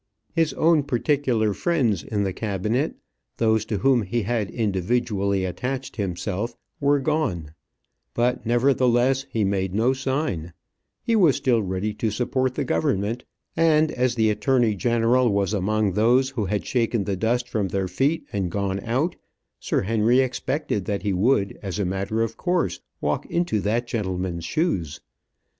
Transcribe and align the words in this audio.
His 0.33 0.51
own 0.53 0.81
particular 0.81 1.53
friends 1.53 2.01
in 2.01 2.23
the 2.23 2.33
cabinet, 2.33 2.95
those 3.37 3.65
to 3.65 3.77
whom 3.77 4.01
he 4.01 4.23
had 4.23 4.49
individually 4.49 5.45
attached 5.45 5.95
himself, 5.97 6.55
were 6.79 6.97
gone; 6.97 7.53
but, 8.15 8.43
nevertheless, 8.43 9.27
he 9.29 9.43
made 9.43 9.75
no 9.75 9.93
sign; 9.93 10.53
he 11.03 11.15
was 11.15 11.35
still 11.35 11.61
ready 11.61 11.93
to 11.93 12.09
support 12.09 12.55
the 12.55 12.63
government, 12.63 13.25
and 13.55 13.91
as 13.91 14.15
the 14.15 14.31
attorney 14.31 14.73
general 14.73 15.31
was 15.31 15.53
among 15.53 15.91
those 15.93 16.31
who 16.31 16.45
had 16.45 16.65
shaken 16.65 17.03
the 17.03 17.15
dust 17.15 17.47
from 17.47 17.67
their 17.67 17.87
feet 17.87 18.25
and 18.33 18.49
gone 18.49 18.79
out, 18.79 19.15
Sir 19.59 19.83
Henry 19.83 20.17
expected 20.19 20.85
that 20.85 21.03
he 21.03 21.13
would, 21.13 21.59
as 21.61 21.77
a 21.77 21.85
matter 21.85 22.23
of 22.23 22.37
course, 22.37 22.79
walk 23.01 23.27
into 23.27 23.59
that 23.59 23.85
gentleman's 23.85 24.45
shoes. 24.45 24.99